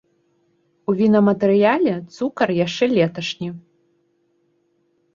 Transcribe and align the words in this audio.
У 0.91 0.95
вінаматэрыяле 1.01 1.95
цукар 2.17 2.49
яшчэ 2.65 2.85
леташні. 2.97 3.55